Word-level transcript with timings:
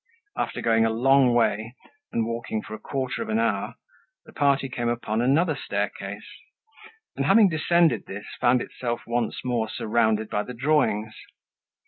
After 0.35 0.61
going 0.63 0.83
a 0.83 0.89
long 0.89 1.31
way, 1.35 1.75
and 2.11 2.25
walking 2.25 2.63
for 2.63 2.73
a 2.73 2.79
quarter 2.79 3.21
of 3.21 3.29
an 3.29 3.37
hour, 3.37 3.75
the 4.25 4.33
party 4.33 4.67
came 4.67 4.89
upon 4.89 5.21
another 5.21 5.55
staircase; 5.55 6.25
and, 7.15 7.23
having 7.27 7.49
descended 7.49 8.07
this, 8.07 8.25
found 8.39 8.63
itself 8.63 9.01
once 9.05 9.45
more 9.45 9.69
surrounded 9.69 10.27
by 10.27 10.41
the 10.41 10.55
drawings. 10.55 11.13